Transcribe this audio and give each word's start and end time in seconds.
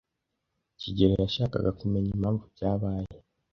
kigeli 0.79 1.13
yashakaga 1.23 1.69
kumenya 1.79 2.09
impamvu 2.15 2.43
byabaye. 2.53 3.07